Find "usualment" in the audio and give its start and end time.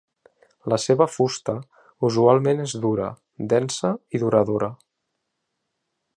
2.09-2.65